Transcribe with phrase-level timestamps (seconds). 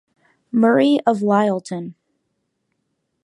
[0.51, 1.93] Murray of Lyleton.